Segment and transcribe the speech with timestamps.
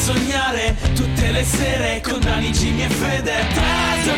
[0.00, 3.34] sognare tutte le sere con Dani, Jimmy e Fede.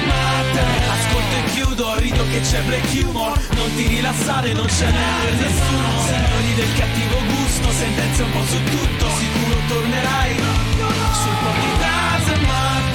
[0.06, 3.38] Matter Ascolto e chiudo, rido che c'è black humor.
[3.50, 5.88] Non ti rilassare, non ce n'è per nessuno.
[6.06, 9.06] Signori del cattivo gusto, sentenze un po' su tutto.
[9.18, 10.36] Sicuro tornerai
[11.20, 12.91] sul po' di Doesn't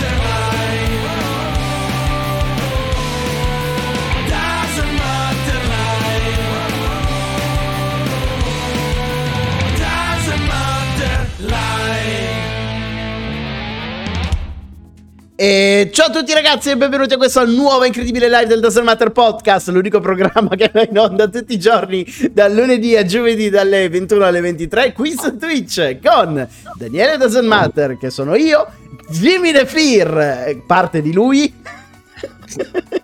[15.40, 19.12] E ciao a tutti ragazzi e benvenuti a questa nuova incredibile live del Doesn't Matter
[19.12, 23.88] Podcast, l'unico programma che va in onda tutti i giorni dal lunedì a giovedì dalle
[23.88, 28.66] 21 alle 23 qui su Twitch con Daniele Doesn't Matter che sono io,
[29.10, 31.54] Jimmy Fear, parte di lui,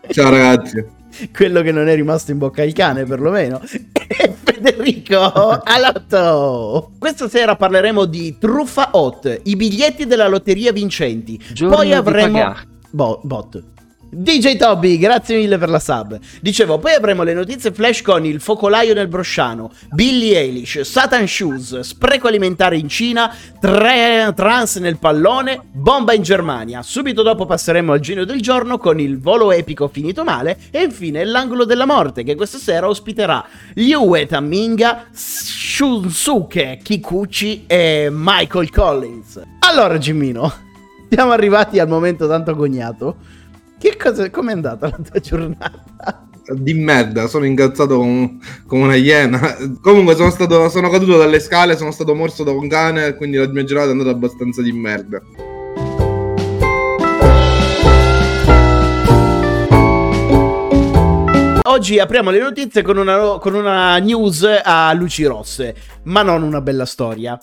[0.10, 0.84] Ciao ragazzi.
[1.32, 3.62] quello che non è rimasto in bocca al cane perlomeno,
[4.08, 4.34] e
[4.64, 5.20] Federico
[5.64, 6.92] Alotto.
[6.98, 11.38] Questa sera parleremo di Truffa Hot, i biglietti della lotteria vincenti.
[11.52, 12.32] Giorno Poi avremo...
[12.32, 12.66] pagar.
[12.90, 13.62] Bo- bot.
[14.16, 16.20] DJ Toby, grazie mille per la sub.
[16.40, 21.80] Dicevo, poi avremo le notizie flash con il focolaio nel Brosciano, Billie Eilish, Satan Shoes,
[21.80, 26.84] spreco alimentare in Cina, tre- trans nel pallone, bomba in Germania.
[26.84, 31.26] Subito dopo passeremo al genio del giorno con il volo epico finito male e infine
[31.26, 39.42] l'angolo della morte che questa sera ospiterà Yue Taminga, Shunsuke Kikuchi e Michael Collins.
[39.60, 40.54] Allora Gimmino,
[41.10, 43.42] siamo arrivati al momento tanto agognato.
[43.84, 46.26] Che cosa, com'è andata la tua giornata?
[46.54, 49.58] Di merda, sono incazzato come, come una iena.
[49.82, 53.48] Comunque sono, stato, sono caduto dalle scale, sono stato morso da un cane, quindi la
[53.50, 55.22] mia giornata è andata abbastanza di merda.
[61.64, 66.62] Oggi apriamo le notizie con una, con una news a luci rosse, ma non una
[66.62, 67.38] bella storia.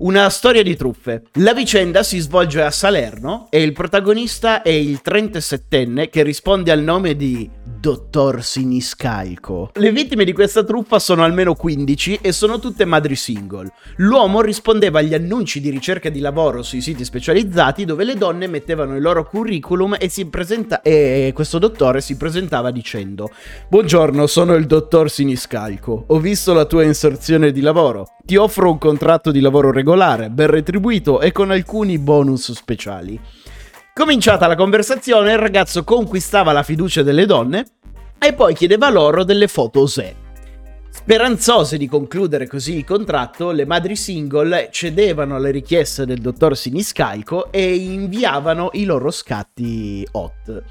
[0.00, 1.24] Una storia di truffe.
[1.38, 6.82] La vicenda si svolge a Salerno e il protagonista è il 37enne che risponde al
[6.82, 9.72] nome di Dottor Siniscalco.
[9.74, 13.72] Le vittime di questa truffa sono almeno 15 e sono tutte madri single.
[13.96, 18.94] L'uomo rispondeva agli annunci di ricerca di lavoro sui siti specializzati dove le donne mettevano
[18.94, 23.30] il loro curriculum e, presenta- e questo dottore si presentava dicendo
[23.68, 26.04] Buongiorno, sono il dottor Siniscalco.
[26.06, 28.06] Ho visto la tua inserzione di lavoro.
[28.28, 33.18] Ti offro un contratto di lavoro regolare, ben retribuito e con alcuni bonus speciali.
[33.94, 37.64] Cominciata la conversazione, il ragazzo conquistava la fiducia delle donne
[38.18, 40.14] e poi chiedeva loro delle foto osè.
[40.90, 47.50] Speranzose di concludere così il contratto, le madri single cedevano alle richieste del dottor Siniscalco
[47.50, 50.62] e inviavano i loro scatti hot.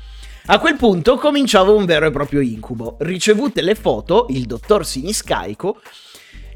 [0.46, 2.98] A quel punto cominciava un vero e proprio incubo.
[3.00, 5.80] Ricevute le foto, il dottor Siniscalco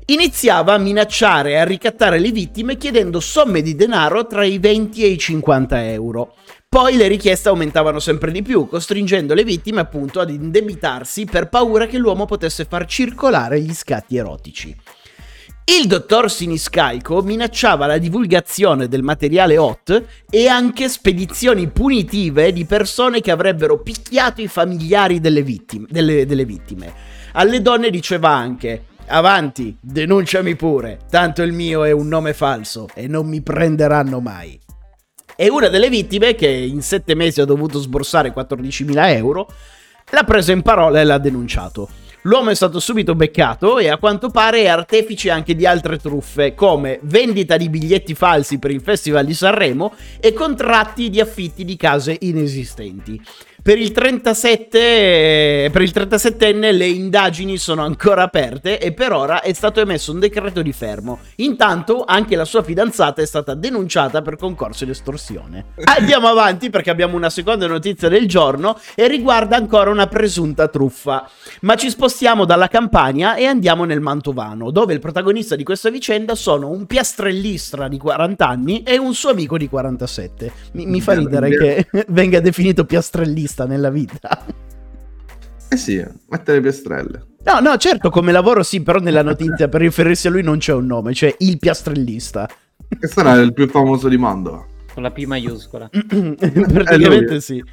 [0.06, 5.04] iniziava a minacciare e a ricattare le vittime chiedendo somme di denaro tra i 20
[5.04, 6.36] e i 50 euro.
[6.68, 11.86] Poi le richieste aumentavano sempre di più, costringendo le vittime appunto ad indebitarsi per paura
[11.86, 14.76] che l'uomo potesse far circolare gli scatti erotici.
[15.64, 23.22] Il dottor Siniscalco minacciava la divulgazione del materiale hot e anche spedizioni punitive di persone
[23.22, 25.88] che avrebbero picchiato i familiari delle vittime.
[25.90, 26.94] delle- delle vittime.
[27.34, 33.08] Alle donne diceva anche: Avanti, denunciami pure, tanto il mio è un nome falso e
[33.08, 34.58] non mi prenderanno mai.
[35.36, 39.52] E una delle vittime, che in sette mesi ha dovuto sborsare 14.000 euro,
[40.12, 41.90] l'ha preso in parola e l'ha denunciato.
[42.22, 46.54] L'uomo è stato subito beccato e a quanto pare è artefice anche di altre truffe,
[46.54, 51.76] come vendita di biglietti falsi per il Festival di Sanremo e contratti di affitti di
[51.76, 53.20] case inesistenti.
[53.64, 59.54] Per il 37 per il 37enne le indagini sono ancora aperte e per ora è
[59.54, 61.20] stato emesso un decreto di fermo.
[61.36, 65.66] Intanto anche la sua fidanzata è stata denunciata per concorso ed estorsione.
[65.84, 71.30] Andiamo avanti perché abbiamo una seconda notizia del giorno e riguarda ancora una presunta truffa.
[71.62, 76.34] Ma ci spostiamo dalla Campania e andiamo nel Mantovano, dove il protagonista di questa vicenda
[76.34, 80.52] sono un piastrellista di 40 anni e un suo amico di 47.
[80.72, 82.86] Mi, mi fa ridere che venga definito
[83.52, 84.46] piastrellista nella vita.
[85.70, 87.26] Eh sì, mettere le piastrelle.
[87.44, 90.74] No, no, certo, come lavoro sì, però nella notizia per riferirsi a lui non c'è
[90.74, 92.50] un nome, cioè il piastrellista.
[92.88, 94.66] Che sarà il più famoso di Mantova.
[94.94, 95.90] Con la P maiuscola.
[96.38, 97.42] Praticamente lui.
[97.42, 97.64] sì.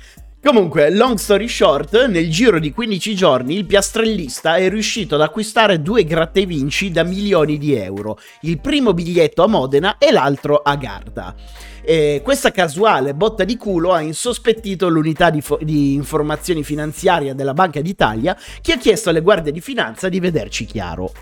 [0.40, 5.82] Comunque, long story short, nel giro di 15 giorni il piastrellista è riuscito ad acquistare
[5.82, 10.58] due gratta e vinci da milioni di euro, il primo biglietto a Modena e l'altro
[10.58, 11.34] a Garda.
[11.82, 17.52] E questa casuale botta di culo ha insospettito l'unità di, fo- di informazioni finanziarie della
[17.52, 21.12] Banca d'Italia che ha chiesto alle guardie di finanza di vederci chiaro.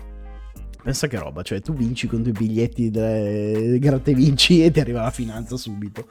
[0.83, 5.01] Pensa che roba, cioè tu vinci con due biglietti delle gratte vinci e ti arriva
[5.01, 6.07] la finanza subito.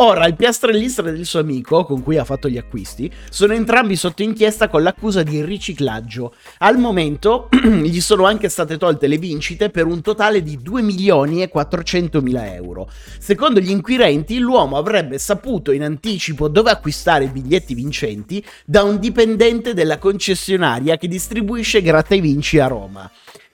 [0.00, 4.22] Ora, il piastrellista del suo amico, con cui ha fatto gli acquisti, sono entrambi sotto
[4.22, 6.34] inchiesta con l'accusa di riciclaggio.
[6.58, 7.48] Al momento
[7.82, 12.20] gli sono anche state tolte le vincite per un totale di 2 milioni e 400
[12.22, 12.88] mila euro.
[13.18, 19.00] Secondo gli inquirenti, l'uomo avrebbe saputo in anticipo dove acquistare i biglietti vincenti da un
[19.00, 23.10] dipendente della concessionaria che distribuisce gratta e vinci a Roma.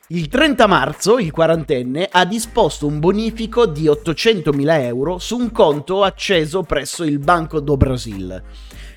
[0.08, 6.02] Il 30 marzo il quarantenne ha disposto un bonifico di 800.000 euro su un conto
[6.02, 8.42] acceso presso il Banco do Brasil.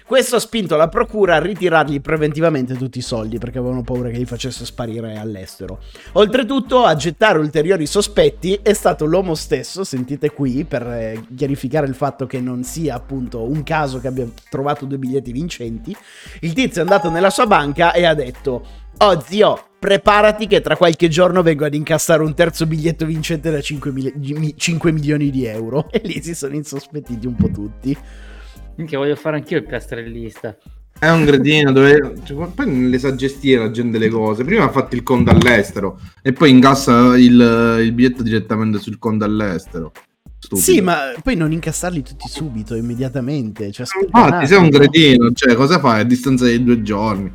[0.07, 4.17] Questo ha spinto la procura a ritirargli preventivamente tutti i soldi perché avevano paura che
[4.17, 5.79] li facesse sparire all'estero.
[6.13, 11.93] Oltretutto, a gettare ulteriori sospetti è stato l'uomo stesso, sentite qui, per eh, chiarificare il
[11.93, 15.93] fatto che non sia appunto un caso che abbia trovato due biglietti vincenti.
[16.39, 18.65] Il tizio è andato nella sua banca e ha detto
[18.99, 23.59] Oh zio, preparati che tra qualche giorno vengo ad incassare un terzo biglietto vincente da
[23.59, 25.89] 5, mil- 5 milioni di euro.
[25.91, 27.97] E lì si sono insospettiti un po' tutti.
[28.77, 30.55] Minchia, voglio fare anch'io il piastrellista.
[30.99, 34.43] È un gradino dove cioè, poi non le sa gestire la gente le cose.
[34.43, 39.25] Prima ha fatto il conto all'estero e poi incassa il, il biglietto direttamente sul conto
[39.25, 39.91] all'estero.
[40.39, 40.61] Stupido.
[40.61, 43.71] Sì, ma poi non incassarli tutti subito, immediatamente.
[43.71, 47.31] Cioè, Infatti, sei un gradino, cioè, cosa fai a distanza di due giorni?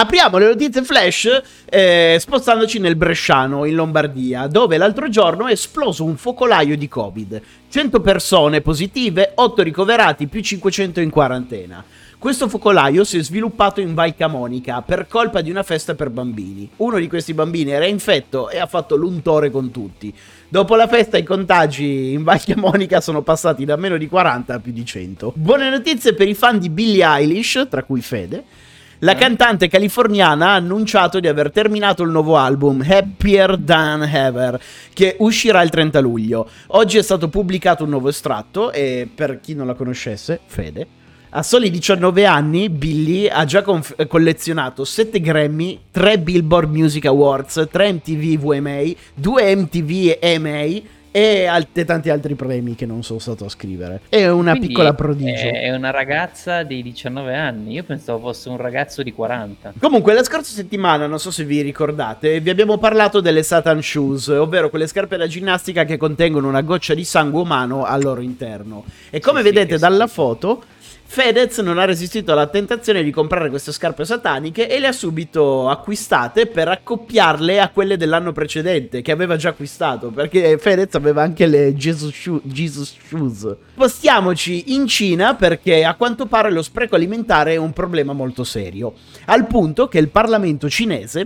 [0.00, 6.04] Apriamo le notizie flash eh, spostandoci nel Bresciano, in Lombardia, dove l'altro giorno è esploso
[6.04, 7.42] un focolaio di Covid.
[7.68, 11.84] 100 persone positive, 8 ricoverati, più 500 in quarantena.
[12.16, 16.70] Questo focolaio si è sviluppato in Val Camonica per colpa di una festa per bambini.
[16.76, 20.14] Uno di questi bambini era infetto e ha fatto l'untore con tutti.
[20.48, 24.60] Dopo la festa i contagi in Val Camonica sono passati da meno di 40 a
[24.60, 25.32] più di 100.
[25.34, 28.66] Buone notizie per i fan di Billie Eilish, tra cui Fede
[29.00, 34.60] la cantante californiana ha annunciato di aver terminato il nuovo album Happier Than Ever,
[34.92, 36.48] che uscirà il 30 luglio.
[36.68, 40.86] Oggi è stato pubblicato un nuovo estratto e per chi non la conoscesse, Fede,
[41.30, 47.68] a soli 19 anni Billy ha già conf- collezionato 7 Grammy, 3 Billboard Music Awards,
[47.70, 48.82] 3 MTV VMA,
[49.14, 54.02] 2 MTV EMA e alt- tanti altri premi che non sono stato a scrivere.
[54.08, 55.48] È una Quindi piccola prodigio.
[55.48, 57.72] È una ragazza di 19 anni.
[57.72, 59.74] Io pensavo fosse un ragazzo di 40.
[59.80, 64.28] Comunque, la scorsa settimana, non so se vi ricordate, vi abbiamo parlato delle Satan Shoes,
[64.28, 68.84] ovvero quelle scarpe da ginnastica che contengono una goccia di sangue umano al loro interno.
[69.10, 70.62] E come sì, vedete sì, dalla foto
[71.10, 75.70] Fedez non ha resistito alla tentazione di comprare queste scarpe sataniche e le ha subito
[75.70, 81.46] acquistate per accoppiarle a quelle dell'anno precedente che aveva già acquistato perché Fedez aveva anche
[81.46, 83.56] le Jesus, Shoe, Jesus Shoes.
[83.72, 88.92] Spostiamoci in Cina perché a quanto pare lo spreco alimentare è un problema molto serio,
[89.24, 91.24] al punto che il Parlamento cinese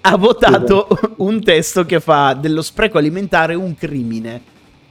[0.00, 0.88] ha votato
[1.18, 4.49] un testo che fa dello spreco alimentare un crimine.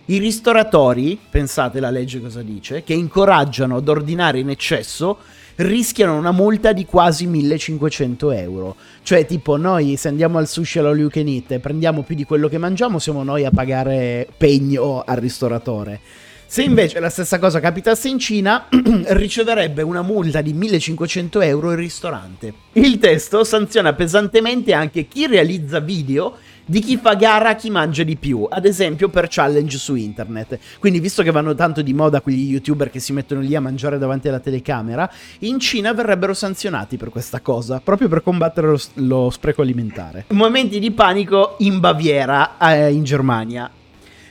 [0.09, 5.19] I ristoratori, pensate la legge cosa dice, che incoraggiano ad ordinare in eccesso
[5.57, 8.75] rischiano una multa di quasi 1500 euro.
[9.03, 12.57] Cioè, tipo, noi se andiamo al sushi all'all you e prendiamo più di quello che
[12.57, 15.99] mangiamo, siamo noi a pagare pegno al ristoratore.
[16.47, 18.65] Se invece la stessa cosa capitasse in Cina,
[19.09, 22.51] riceverebbe una multa di 1500 euro il ristorante.
[22.73, 26.35] Il testo sanziona pesantemente anche chi realizza video
[26.69, 30.59] di chi fa gara a chi mangia di più, ad esempio per challenge su internet.
[30.77, 33.97] Quindi, visto che vanno tanto di moda quegli youtuber che si mettono lì a mangiare
[33.97, 39.29] davanti alla telecamera, in Cina verrebbero sanzionati per questa cosa, proprio per combattere lo, lo
[39.31, 40.25] spreco alimentare.
[40.29, 43.71] Momenti di panico in Baviera, eh, in Germania.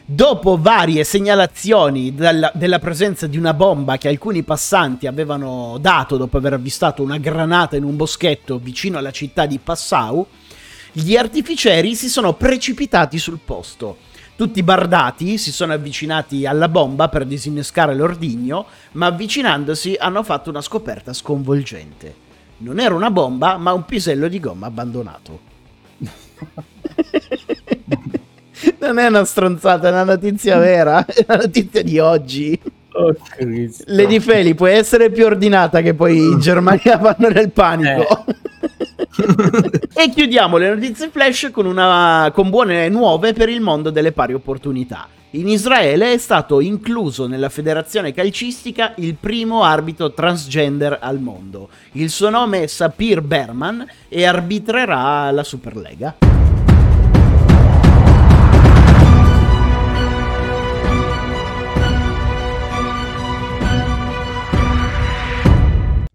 [0.04, 6.36] Dopo varie segnalazioni della, della, presenza di una bomba che alcuni passanti avevano dato dopo
[6.38, 10.26] aver avvistato una granata in un boschetto vicino alla città di Passau,
[10.98, 13.98] gli artificieri si sono precipitati sul posto.
[14.34, 20.60] Tutti bardati si sono avvicinati alla bomba per disinnescare l'ordigno, ma avvicinandosi hanno fatto una
[20.60, 22.26] scoperta sconvolgente.
[22.58, 25.40] Non era una bomba, ma un pisello di gomma abbandonato.
[28.80, 32.60] non è una stronzata, è una notizia vera, è una notizia di oggi.
[32.92, 33.14] Oh,
[33.86, 38.26] Lady Feli, puoi essere più ordinata che poi in Germania vanno nel panico.
[38.26, 38.47] Eh.
[39.94, 44.34] E chiudiamo le notizie flash con, una, con buone nuove per il mondo delle pari
[44.34, 45.08] opportunità.
[45.32, 51.68] In Israele è stato incluso nella federazione calcistica il primo arbitro transgender al mondo.
[51.92, 56.37] Il suo nome è Sapir Berman e arbitrerà la Superlega.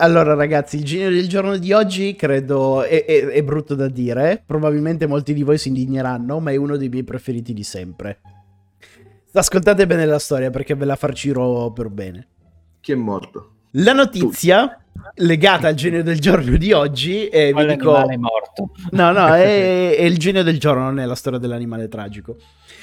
[0.03, 4.43] Allora, ragazzi, il genio del giorno di oggi credo è, è- è brutto da dire.
[4.45, 8.19] Probabilmente molti di voi si indigneranno, ma è uno dei miei preferiti di sempre.
[9.31, 12.27] Ascoltate bene la storia perché ve la farcirò per bene.
[12.81, 13.51] Chi è morto?
[13.72, 14.83] La notizia
[15.16, 18.72] legata al genio del giorno di oggi è, vi dico, morto.
[18.92, 22.38] no, no, è, è il genio del giorno, non è la storia dell'animale tragico.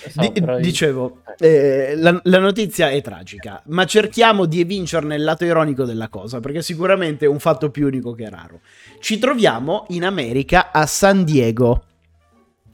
[0.09, 5.45] So, Di- dicevo, eh, la, la notizia è tragica, ma cerchiamo di evincerne il lato
[5.45, 8.61] ironico della cosa, perché sicuramente è un fatto più unico che raro.
[9.01, 11.85] Ci troviamo in America a San Diego.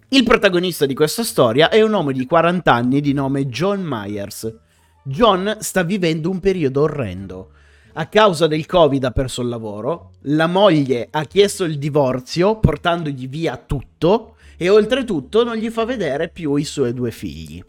[0.08, 4.54] Il protagonista di questa storia è un uomo di 40 anni di nome John Myers.
[5.02, 7.50] John sta vivendo un periodo orrendo.
[7.98, 13.26] A causa del Covid ha perso il lavoro, la moglie ha chiesto il divorzio portandogli
[13.26, 17.64] via tutto e oltretutto non gli fa vedere più i suoi due figli.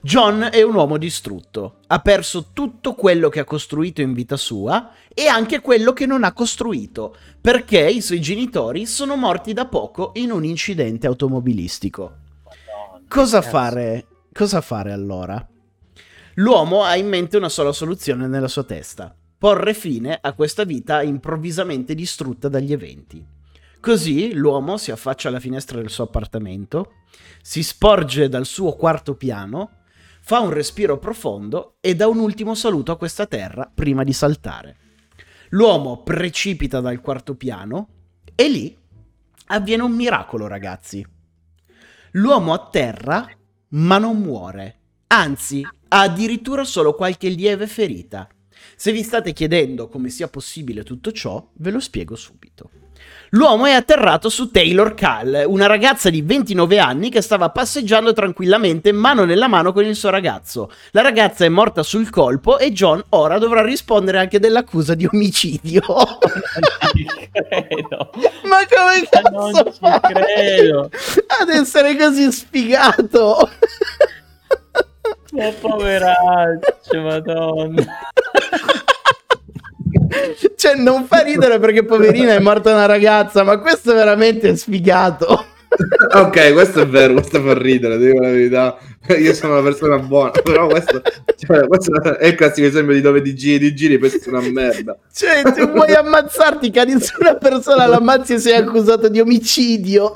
[0.00, 4.90] John è un uomo distrutto, ha perso tutto quello che ha costruito in vita sua
[5.14, 10.10] e anche quello che non ha costruito, perché i suoi genitori sono morti da poco
[10.14, 12.12] in un incidente automobilistico.
[13.06, 14.06] Cosa fare?
[14.32, 15.48] Cosa fare allora?
[16.34, 21.00] L'uomo ha in mente una sola soluzione nella sua testa: porre fine a questa vita
[21.02, 23.24] improvvisamente distrutta dagli eventi.
[23.80, 26.94] Così l'uomo si affaccia alla finestra del suo appartamento,
[27.40, 29.70] si sporge dal suo quarto piano,
[30.20, 34.76] fa un respiro profondo e dà un ultimo saluto a questa terra prima di saltare.
[35.50, 37.88] L'uomo precipita dal quarto piano
[38.34, 38.76] e lì
[39.46, 41.06] avviene un miracolo, ragazzi.
[42.12, 43.26] L'uomo atterra,
[43.68, 44.80] ma non muore.
[45.06, 48.28] Anzi, ha addirittura solo qualche lieve ferita.
[48.76, 52.70] Se vi state chiedendo come sia possibile tutto ciò, ve lo spiego subito.
[53.32, 58.90] L'uomo è atterrato su Taylor Cal, una ragazza di 29 anni che stava passeggiando tranquillamente
[58.90, 60.70] mano nella mano con il suo ragazzo.
[60.92, 65.82] La ragazza è morta sul colpo e John ora dovrà rispondere anche dell'accusa di omicidio.
[65.88, 68.10] Non ci credo.
[68.48, 70.90] Ma come Ma cazzo non ci fai credo.
[71.40, 73.48] ad essere così sfigato?
[75.32, 77.84] Ma poveraccio, madonna.
[80.56, 85.46] Cioè, non fa ridere perché poverina è morta una ragazza, ma questo è veramente sfigato.
[86.14, 88.78] ok, questo è vero, questo fa ridere, ti dico la verità.
[89.18, 91.00] Io sono una persona buona, però questo,
[91.36, 94.40] cioè, questo è il classico esempio di dove ti giri, ti giri, poi sei una
[94.40, 94.96] merda.
[95.12, 100.12] Cioè, se vuoi ammazzarti, cadi su una persona, l'ammazzi e sei accusato di omicidio.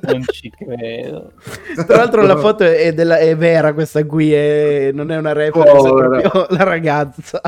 [0.00, 1.32] Non ci credo.
[1.86, 5.86] Tra l'altro la foto è, della- è vera questa qui, è- non è una reference,
[5.86, 6.20] è Povera.
[6.20, 7.40] proprio la ragazza.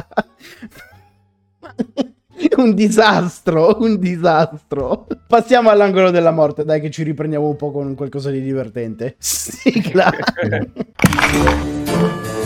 [2.57, 5.07] Un disastro, un disastro.
[5.27, 9.17] Passiamo all'angolo della morte, dai che ci riprendiamo un po' con qualcosa di divertente.
[9.19, 10.11] Sigla.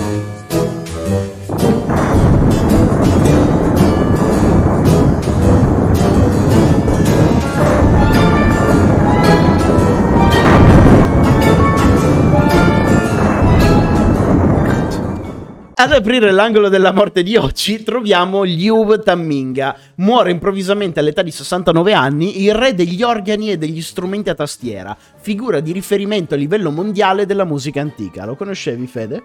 [15.77, 19.77] Ad aprire l'angolo della morte di oggi troviamo Liu Tamminga.
[19.97, 24.97] Muore improvvisamente all'età di 69 anni il re degli organi e degli strumenti a tastiera,
[25.17, 28.25] figura di riferimento a livello mondiale della musica antica.
[28.25, 29.23] Lo conoscevi, Fede?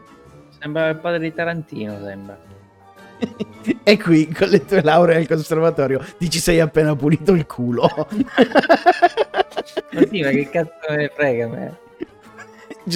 [0.60, 2.40] Sembra il padre di Tarantino, sembra.
[3.84, 7.88] e qui, con le tue lauree al conservatorio, ti ci sei appena pulito il culo.
[9.92, 11.89] Ma sì, ma che cazzo me ne frega a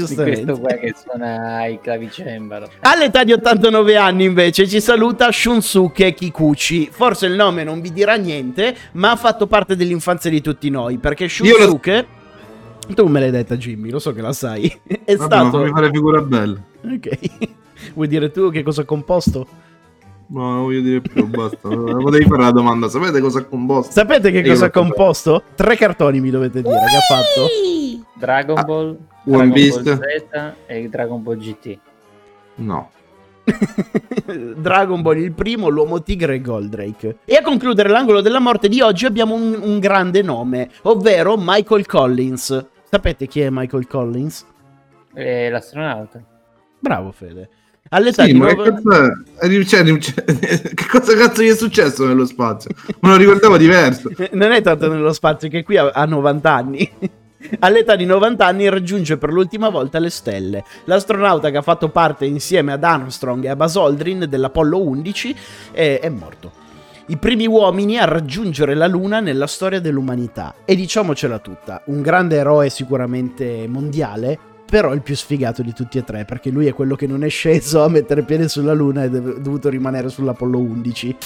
[0.02, 0.06] me?
[0.08, 0.44] Di Giustamente.
[0.44, 2.68] questo qua che suona il clavicembalo.
[2.82, 6.90] All'età di 89 anni invece ci saluta Shunsuke Kikuchi.
[6.92, 10.98] Forse il nome non vi dirà niente, ma ha fatto parte dell'infanzia di tutti noi,
[10.98, 12.08] perché Io lo- Shunsuke...
[12.94, 14.66] Tu me l'hai detta Jimmy, lo so che la sai.
[14.86, 15.52] È Vabbè, stato...
[15.58, 16.60] fammi fare figura bella.
[16.84, 17.20] Ok.
[17.96, 19.48] Vuoi dire tu che cosa ha composto?
[20.28, 21.70] No, non voglio dire più, basta.
[21.70, 23.92] Potevi fare la domanda, sapete cosa ha composto?
[23.92, 25.44] Sapete che Io cosa ha composto?
[25.56, 27.48] Tre cartoni mi dovete dire che ha fatto.
[28.16, 29.84] Dragon Ah, Ball, One Dragon Beast.
[29.84, 31.78] Ball Z e Dragon Ball GT.
[32.56, 32.92] No.
[34.56, 37.18] Dragon Ball il primo, l'uomo tigre e Goldrake.
[37.26, 41.86] E a concludere l'angolo della morte di oggi abbiamo un, un grande nome, ovvero Michael
[41.86, 42.66] Collins.
[42.90, 44.46] Sapete chi è Michael Collins?
[45.14, 46.22] E l'astronauta.
[46.80, 47.50] Bravo Fede.
[47.90, 48.92] All'età Sì, di ma che nove- cazzo
[49.40, 49.48] è?
[49.48, 50.24] Ri- cioè, cioè,
[50.74, 52.72] che cosa cazzo gli è successo nello spazio?
[53.02, 54.10] Me lo ricordavo diverso.
[54.32, 56.92] Non è tanto nello spazio che qui ha 90 anni.
[57.60, 60.64] All'età di 90 anni raggiunge per l'ultima volta le stelle.
[60.86, 65.36] L'astronauta che ha fatto parte insieme ad Armstrong e a Buzz Aldrin dell'Apollo 11
[65.72, 66.62] è, è morto.
[67.08, 70.56] I primi uomini a raggiungere la Luna nella storia dell'umanità.
[70.64, 76.04] E diciamocela tutta, un grande eroe sicuramente mondiale, però il più sfigato di tutti e
[76.04, 79.16] tre, perché lui è quello che non è sceso a mettere piede sulla Luna ed
[79.16, 81.18] è dovuto rimanere sull'Apollo 11.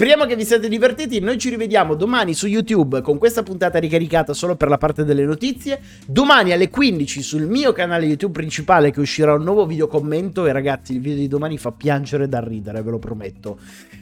[0.00, 1.20] Speriamo che vi siate divertiti.
[1.20, 5.26] Noi ci rivediamo domani su YouTube con questa puntata ricaricata solo per la parte delle
[5.26, 5.78] notizie.
[6.06, 10.46] Domani alle 15 sul mio canale YouTube principale che uscirà un nuovo video commento.
[10.46, 13.58] E ragazzi, il video di domani fa piangere da ridere, ve lo prometto.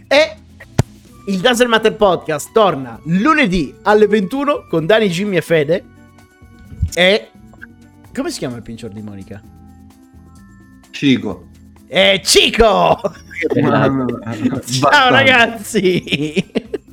[0.06, 0.36] E
[1.26, 5.84] il Dazzle Matter Podcast torna lunedì alle 21 con Dani, Jimmy e Fede.
[6.94, 7.28] E.
[8.14, 9.42] Come si chiama il pincior di Monica?
[10.92, 11.48] Cico.
[11.88, 13.26] E Cico!
[14.64, 16.44] Ciao ragazzi!